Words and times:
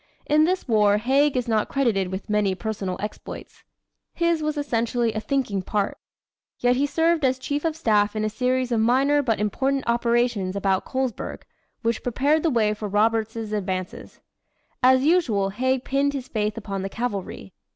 In 0.25 0.45
this 0.45 0.67
war, 0.67 0.97
Haig 0.97 1.37
is 1.37 1.47
not 1.47 1.69
credited 1.69 2.07
with 2.07 2.27
many 2.27 2.55
personal 2.55 2.97
exploits. 2.99 3.63
His 4.15 4.41
was 4.41 4.57
essentially 4.57 5.13
a 5.13 5.19
thinking 5.19 5.61
part. 5.61 5.95
Yet 6.57 6.75
he 6.75 6.87
served 6.87 7.23
as 7.23 7.37
chief 7.37 7.63
of 7.63 7.75
staff 7.75 8.15
in 8.15 8.25
a 8.25 8.27
series 8.29 8.71
of 8.71 8.79
minor 8.79 9.21
but 9.21 9.39
important 9.39 9.83
operations 9.85 10.55
about 10.55 10.85
Colesburg, 10.85 11.45
which 11.83 12.01
prepared 12.01 12.41
the 12.41 12.49
way 12.49 12.73
for 12.73 12.87
Roberts's 12.87 13.53
advance. 13.53 14.19
As 14.81 15.05
usual 15.05 15.49
Haig 15.51 15.83
pinned 15.83 16.13
his 16.13 16.27
faith 16.27 16.57
upon 16.57 16.81
the 16.81 16.89
cavalry. 16.89 17.53